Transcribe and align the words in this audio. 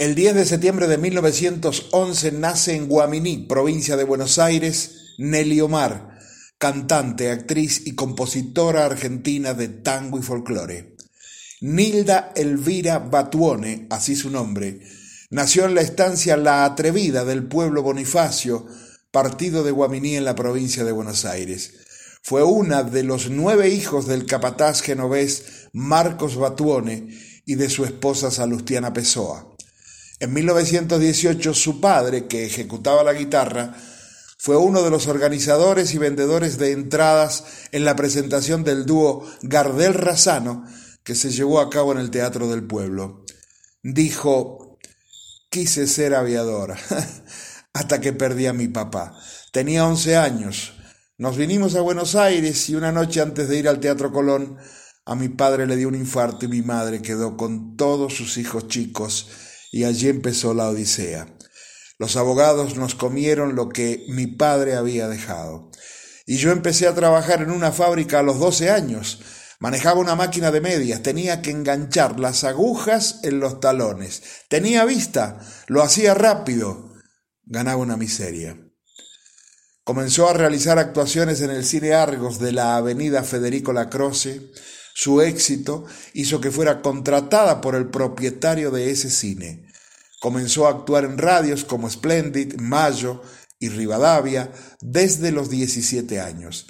El 0.00 0.14
10 0.14 0.36
de 0.36 0.46
septiembre 0.46 0.86
de 0.86 0.96
1911 0.96 2.30
nace 2.30 2.76
en 2.76 2.86
Guaminí, 2.86 3.46
provincia 3.48 3.96
de 3.96 4.04
Buenos 4.04 4.38
Aires, 4.38 5.16
Nelly 5.18 5.60
Omar, 5.60 6.20
cantante, 6.56 7.32
actriz 7.32 7.84
y 7.84 7.96
compositora 7.96 8.84
argentina 8.84 9.54
de 9.54 9.66
tango 9.66 10.16
y 10.16 10.22
folclore. 10.22 10.94
Nilda 11.62 12.32
Elvira 12.36 13.00
Batuone, 13.00 13.88
así 13.90 14.14
su 14.14 14.30
nombre, 14.30 14.82
nació 15.30 15.64
en 15.64 15.74
la 15.74 15.80
estancia 15.80 16.36
La 16.36 16.64
Atrevida 16.64 17.24
del 17.24 17.48
pueblo 17.48 17.82
Bonifacio, 17.82 18.66
partido 19.10 19.64
de 19.64 19.72
Guaminí 19.72 20.14
en 20.14 20.24
la 20.24 20.36
provincia 20.36 20.84
de 20.84 20.92
Buenos 20.92 21.24
Aires. 21.24 21.72
Fue 22.22 22.44
una 22.44 22.84
de 22.84 23.02
los 23.02 23.30
nueve 23.30 23.70
hijos 23.70 24.06
del 24.06 24.26
capataz 24.26 24.80
genovés 24.80 25.70
Marcos 25.72 26.36
Batuone 26.36 27.08
y 27.44 27.56
de 27.56 27.68
su 27.68 27.84
esposa 27.84 28.30
Salustiana 28.30 28.92
Pessoa. 28.92 29.57
En 30.20 30.32
1918 30.32 31.54
su 31.54 31.80
padre, 31.80 32.26
que 32.26 32.44
ejecutaba 32.44 33.04
la 33.04 33.12
guitarra, 33.12 33.76
fue 34.36 34.56
uno 34.56 34.82
de 34.82 34.90
los 34.90 35.06
organizadores 35.06 35.94
y 35.94 35.98
vendedores 35.98 36.58
de 36.58 36.72
entradas 36.72 37.44
en 37.70 37.84
la 37.84 37.94
presentación 37.94 38.64
del 38.64 38.84
dúo 38.84 39.28
Gardel 39.42 39.94
Razano 39.94 40.64
que 41.04 41.14
se 41.14 41.30
llevó 41.30 41.60
a 41.60 41.70
cabo 41.70 41.92
en 41.92 41.98
el 41.98 42.10
Teatro 42.10 42.48
del 42.48 42.64
Pueblo. 42.64 43.24
Dijo, 43.82 44.78
quise 45.50 45.86
ser 45.86 46.14
aviadora 46.14 46.76
hasta 47.72 48.00
que 48.00 48.12
perdí 48.12 48.46
a 48.46 48.52
mi 48.52 48.68
papá. 48.68 49.16
Tenía 49.52 49.86
11 49.86 50.16
años. 50.16 50.74
Nos 51.16 51.36
vinimos 51.36 51.76
a 51.76 51.80
Buenos 51.80 52.16
Aires 52.16 52.68
y 52.68 52.74
una 52.74 52.92
noche 52.92 53.20
antes 53.20 53.48
de 53.48 53.58
ir 53.58 53.68
al 53.68 53.80
Teatro 53.80 54.12
Colón, 54.12 54.58
a 55.04 55.14
mi 55.14 55.28
padre 55.28 55.66
le 55.66 55.76
dio 55.76 55.88
un 55.88 55.94
infarto 55.94 56.44
y 56.44 56.48
mi 56.48 56.62
madre 56.62 57.02
quedó 57.02 57.36
con 57.36 57.76
todos 57.76 58.14
sus 58.14 58.36
hijos 58.36 58.68
chicos 58.68 59.28
y 59.72 59.84
allí 59.84 60.08
empezó 60.08 60.54
la 60.54 60.68
Odisea. 60.68 61.34
Los 61.98 62.16
abogados 62.16 62.76
nos 62.76 62.94
comieron 62.94 63.56
lo 63.56 63.68
que 63.68 64.04
mi 64.08 64.26
padre 64.26 64.76
había 64.76 65.08
dejado. 65.08 65.70
Y 66.26 66.36
yo 66.36 66.52
empecé 66.52 66.86
a 66.86 66.94
trabajar 66.94 67.42
en 67.42 67.50
una 67.50 67.72
fábrica 67.72 68.20
a 68.20 68.22
los 68.22 68.38
12 68.38 68.70
años. 68.70 69.20
Manejaba 69.60 69.98
una 69.98 70.14
máquina 70.14 70.52
de 70.52 70.60
medias, 70.60 71.02
tenía 71.02 71.42
que 71.42 71.50
enganchar 71.50 72.20
las 72.20 72.44
agujas 72.44 73.20
en 73.24 73.40
los 73.40 73.58
talones. 73.58 74.22
Tenía 74.48 74.84
vista, 74.84 75.40
lo 75.66 75.82
hacía 75.82 76.14
rápido. 76.14 76.92
Ganaba 77.44 77.82
una 77.82 77.96
miseria. 77.96 78.56
Comenzó 79.82 80.28
a 80.28 80.34
realizar 80.34 80.78
actuaciones 80.78 81.40
en 81.40 81.50
el 81.50 81.64
cine 81.64 81.94
Argos 81.94 82.38
de 82.38 82.52
la 82.52 82.76
avenida 82.76 83.24
Federico 83.24 83.72
Lacroce, 83.72 84.52
su 84.98 85.22
éxito 85.22 85.84
hizo 86.12 86.40
que 86.40 86.50
fuera 86.50 86.82
contratada 86.82 87.60
por 87.60 87.76
el 87.76 87.88
propietario 87.88 88.72
de 88.72 88.90
ese 88.90 89.10
cine. 89.10 89.64
Comenzó 90.18 90.66
a 90.66 90.70
actuar 90.70 91.04
en 91.04 91.18
radios 91.18 91.64
como 91.64 91.88
Splendid, 91.88 92.56
Mayo 92.56 93.22
y 93.60 93.68
Rivadavia 93.68 94.50
desde 94.80 95.30
los 95.30 95.50
17 95.50 96.20
años. 96.20 96.66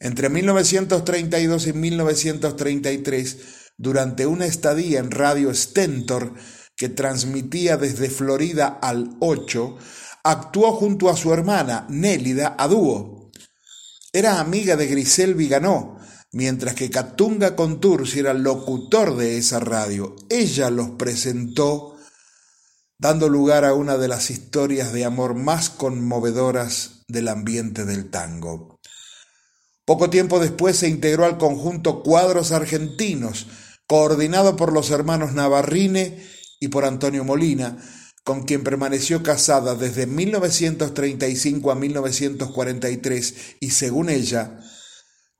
Entre 0.00 0.28
1932 0.28 1.68
y 1.68 1.72
1933, 1.72 3.38
durante 3.78 4.26
una 4.26 4.44
estadía 4.44 4.98
en 4.98 5.10
Radio 5.10 5.54
Stentor, 5.54 6.34
que 6.76 6.90
transmitía 6.90 7.78
desde 7.78 8.10
Florida 8.10 8.80
al 8.82 9.16
8, 9.20 9.78
actuó 10.24 10.72
junto 10.72 11.08
a 11.08 11.16
su 11.16 11.32
hermana 11.32 11.86
Nélida 11.88 12.54
a 12.58 12.68
dúo. 12.68 13.32
Era 14.12 14.40
amiga 14.40 14.76
de 14.76 14.88
Grisel 14.88 15.34
Viganó, 15.34 16.01
mientras 16.32 16.74
que 16.74 16.90
Catunga 16.90 17.54
Contursi 17.54 18.20
era 18.20 18.34
locutor 18.34 19.16
de 19.16 19.36
esa 19.36 19.60
radio. 19.60 20.16
Ella 20.28 20.70
los 20.70 20.90
presentó, 20.90 21.96
dando 22.98 23.28
lugar 23.28 23.64
a 23.64 23.74
una 23.74 23.98
de 23.98 24.08
las 24.08 24.30
historias 24.30 24.92
de 24.92 25.04
amor 25.04 25.34
más 25.34 25.70
conmovedoras 25.70 27.04
del 27.06 27.28
ambiente 27.28 27.84
del 27.84 28.10
tango. 28.10 28.80
Poco 29.84 30.10
tiempo 30.10 30.40
después 30.40 30.76
se 30.76 30.88
integró 30.88 31.26
al 31.26 31.38
conjunto 31.38 32.02
Cuadros 32.02 32.52
Argentinos, 32.52 33.48
coordinado 33.86 34.56
por 34.56 34.72
los 34.72 34.90
hermanos 34.90 35.32
Navarrine 35.34 36.24
y 36.60 36.68
por 36.68 36.84
Antonio 36.84 37.24
Molina, 37.24 37.76
con 38.24 38.44
quien 38.44 38.62
permaneció 38.62 39.22
casada 39.22 39.74
desde 39.74 40.06
1935 40.06 41.72
a 41.72 41.74
1943 41.74 43.34
y 43.58 43.70
según 43.70 44.08
ella, 44.08 44.60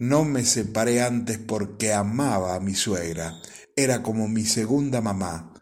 no 0.02 0.24
me 0.24 0.44
separé 0.44 1.00
antes 1.00 1.38
porque 1.38 1.92
amaba 1.92 2.56
a 2.56 2.60
mi 2.60 2.74
suegra. 2.74 3.40
Era 3.76 4.02
como 4.02 4.26
mi 4.26 4.44
segunda 4.44 5.00
mamá. 5.00 5.54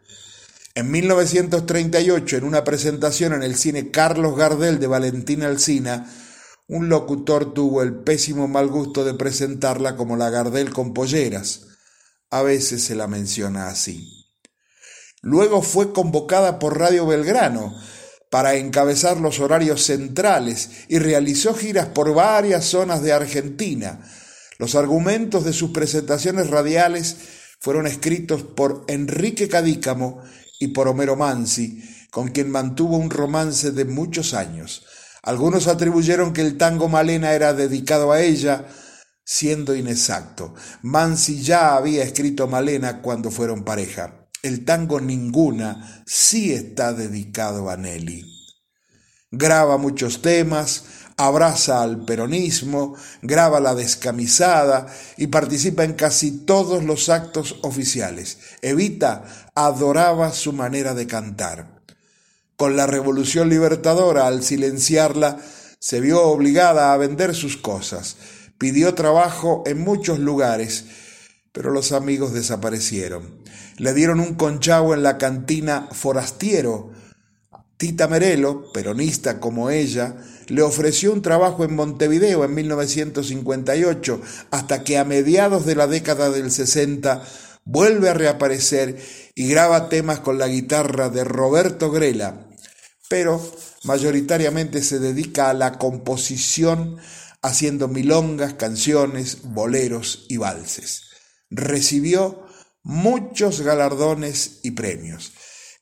En 0.73 0.89
1938, 0.89 2.37
en 2.37 2.45
una 2.45 2.63
presentación 2.63 3.33
en 3.33 3.43
el 3.43 3.55
cine 3.55 3.91
Carlos 3.91 4.35
Gardel 4.35 4.79
de 4.79 4.87
Valentina 4.87 5.45
Alsina, 5.45 6.11
un 6.67 6.89
locutor 6.89 7.53
tuvo 7.53 7.83
el 7.83 7.93
pésimo 7.93 8.47
mal 8.47 8.67
gusto 8.69 9.05
de 9.05 9.13
presentarla 9.13 9.95
como 9.95 10.17
la 10.17 10.31
Gardel 10.31 10.71
con 10.71 10.95
polleras. 10.95 11.67
A 12.31 12.41
veces 12.41 12.83
se 12.83 12.95
la 12.95 13.05
menciona 13.05 13.67
así. 13.67 14.25
Luego 15.21 15.61
fue 15.61 15.93
convocada 15.93 16.57
por 16.57 16.79
Radio 16.79 17.05
Belgrano 17.05 17.75
para 18.31 18.55
encabezar 18.55 19.19
los 19.19 19.39
horarios 19.39 19.83
centrales 19.83 20.71
y 20.87 20.97
realizó 20.97 21.53
giras 21.53 21.89
por 21.89 22.15
varias 22.15 22.65
zonas 22.65 23.03
de 23.03 23.13
Argentina, 23.13 24.03
los 24.61 24.75
argumentos 24.75 25.43
de 25.43 25.53
sus 25.53 25.71
presentaciones 25.71 26.51
radiales 26.51 27.17
fueron 27.59 27.87
escritos 27.87 28.43
por 28.43 28.85
Enrique 28.87 29.47
Cadícamo 29.47 30.21
y 30.59 30.67
por 30.67 30.87
Homero 30.87 31.15
Mansi, 31.15 31.83
con 32.11 32.27
quien 32.27 32.51
mantuvo 32.51 32.97
un 32.97 33.09
romance 33.09 33.71
de 33.71 33.85
muchos 33.85 34.35
años. 34.35 34.85
Algunos 35.23 35.65
atribuyeron 35.65 36.31
que 36.31 36.41
el 36.41 36.57
tango 36.57 36.89
Malena 36.89 37.33
era 37.33 37.55
dedicado 37.55 38.11
a 38.11 38.21
ella, 38.21 38.67
siendo 39.25 39.75
inexacto. 39.75 40.53
Mansi 40.83 41.41
ya 41.41 41.73
había 41.73 42.03
escrito 42.03 42.47
Malena 42.47 43.01
cuando 43.01 43.31
fueron 43.31 43.63
pareja. 43.63 44.27
El 44.43 44.63
tango 44.63 45.01
Ninguna 45.01 46.03
sí 46.05 46.53
está 46.53 46.93
dedicado 46.93 47.67
a 47.71 47.77
Nelly. 47.77 48.25
Graba 49.31 49.77
muchos 49.79 50.21
temas, 50.21 50.83
abraza 51.25 51.81
al 51.81 52.03
peronismo, 52.05 52.95
graba 53.21 53.59
la 53.59 53.75
descamisada 53.75 54.87
y 55.17 55.27
participa 55.27 55.83
en 55.83 55.93
casi 55.93 56.31
todos 56.31 56.83
los 56.83 57.09
actos 57.09 57.57
oficiales. 57.61 58.39
Evita 58.61 59.23
adoraba 59.55 60.31
su 60.31 60.53
manera 60.53 60.93
de 60.93 61.07
cantar. 61.07 61.81
Con 62.55 62.75
la 62.75 62.87
revolución 62.87 63.49
libertadora, 63.49 64.27
al 64.27 64.43
silenciarla, 64.43 65.37
se 65.79 65.99
vio 65.99 66.23
obligada 66.23 66.93
a 66.93 66.97
vender 66.97 67.33
sus 67.33 67.57
cosas. 67.57 68.17
Pidió 68.57 68.93
trabajo 68.93 69.63
en 69.65 69.81
muchos 69.81 70.19
lugares, 70.19 70.85
pero 71.51 71.71
los 71.71 71.91
amigos 71.91 72.33
desaparecieron. 72.33 73.41
Le 73.77 73.93
dieron 73.93 74.19
un 74.19 74.35
conchavo 74.35 74.93
en 74.93 75.01
la 75.01 75.17
cantina 75.17 75.87
Forastiero. 75.91 76.91
Tita 77.81 78.07
Merelo, 78.07 78.71
peronista 78.71 79.39
como 79.39 79.71
ella, 79.71 80.15
le 80.45 80.61
ofreció 80.61 81.11
un 81.11 81.23
trabajo 81.23 81.63
en 81.63 81.75
Montevideo 81.75 82.45
en 82.45 82.53
1958, 82.53 84.21
hasta 84.51 84.83
que 84.83 84.99
a 84.99 85.03
mediados 85.03 85.65
de 85.65 85.73
la 85.73 85.87
década 85.87 86.29
del 86.29 86.51
60 86.51 87.23
vuelve 87.65 88.09
a 88.09 88.13
reaparecer 88.13 89.01
y 89.33 89.47
graba 89.47 89.89
temas 89.89 90.19
con 90.19 90.37
la 90.37 90.47
guitarra 90.47 91.09
de 91.09 91.23
Roberto 91.23 91.89
Grela, 91.89 92.51
pero 93.09 93.41
mayoritariamente 93.83 94.83
se 94.83 94.99
dedica 94.99 95.49
a 95.49 95.55
la 95.55 95.79
composición 95.79 96.97
haciendo 97.41 97.87
milongas, 97.87 98.53
canciones, 98.53 99.39
boleros 99.41 100.27
y 100.29 100.37
valses. 100.37 101.01
Recibió 101.49 102.45
muchos 102.83 103.61
galardones 103.61 104.59
y 104.61 104.69
premios. 104.69 105.33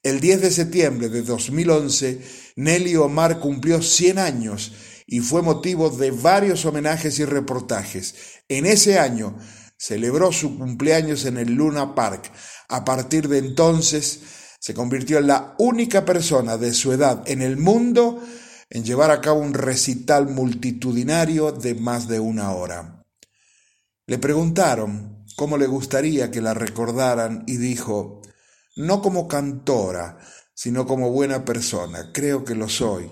El 0.02 0.22
10 0.22 0.42
de 0.42 0.52
septiembre 0.52 1.10
de 1.10 1.24
2011, 1.24 2.22
Nelly 2.56 2.96
Omar 2.96 3.40
cumplió 3.40 3.81
100 3.81 4.18
años 4.18 4.72
y 5.06 5.19
fue 5.19 5.42
motivo 5.42 5.90
de 5.90 6.12
varios 6.12 6.63
homenajes 6.66 7.19
y 7.19 7.25
reportajes. 7.25 8.16
En 8.48 8.66
ese 8.66 8.98
año 8.98 9.38
celebró 9.78 10.31
su 10.31 10.57
cumpleaños 10.57 11.25
en 11.25 11.38
el 11.38 11.54
Luna 11.54 11.96
Park. 11.96 12.31
A 12.69 12.86
partir 12.86 13.28
de 13.28 13.40
entonces 13.40 14.22
se 14.62 14.74
convirtió 14.74 15.18
en 15.18 15.28
la 15.28 15.56
única 15.57 16.06
persona 16.06 16.57
de 16.57 16.74
su 16.74 16.94
edad 16.94 17.24
en 17.25 17.42
el 17.42 17.57
mundo 17.57 18.24
en 18.69 18.86
llevar 18.86 19.12
a 19.12 19.19
cabo 19.19 19.42
un 19.42 19.54
recital 19.54 20.30
multitudinario 20.30 21.52
de 21.52 21.75
más 21.75 22.07
de 22.07 22.22
una 22.22 22.52
hora. 22.54 23.04
Le 24.07 24.18
preguntaron 24.18 25.25
cómo 25.36 25.57
le 25.57 25.68
gustaría 25.68 26.31
que 26.31 26.40
la 26.40 26.54
recordaran 26.54 27.44
y 27.48 27.57
dijo, 27.57 28.22
no 28.80 29.02
como 29.02 29.28
cantora, 29.28 30.20
sino 30.54 30.88
como 30.88 31.12
buena 31.12 31.44
persona. 31.44 32.12
Creo 32.14 32.46
que 32.46 32.56
lo 32.56 32.70
soy. 32.70 33.12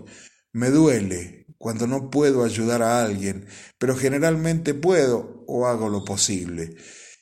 Me 0.54 0.70
duele 0.70 1.46
cuando 1.58 1.88
no 1.88 2.10
puedo 2.10 2.46
ayudar 2.46 2.82
a 2.82 3.04
alguien, 3.04 3.48
pero 3.78 3.96
generalmente 3.96 4.74
puedo 4.74 5.44
o 5.46 5.68
hago 5.68 5.90
lo 5.90 6.06
posible. 6.06 6.78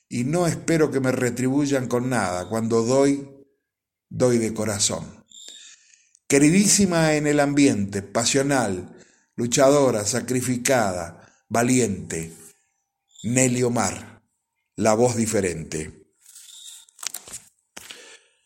Y 0.08 0.26
no 0.26 0.46
espero 0.46 0.92
que 0.92 1.00
me 1.00 1.12
retribuyan 1.12 1.88
con 1.88 2.10
nada. 2.12 2.48
Cuando 2.48 2.84
doy, 2.84 3.28
doy 4.10 4.38
de 4.38 4.54
corazón. 4.54 5.26
queridísima 6.28 7.16
en 7.16 7.26
el 7.26 7.40
ambiente, 7.40 8.04
pasional, 8.04 8.96
luchadora, 9.36 10.06
sacrificada, 10.06 11.34
valiente. 11.50 12.32
Nelly 13.24 13.64
Omar, 13.64 14.22
la 14.76 14.94
voz 14.94 15.16
diferente. 15.16 16.05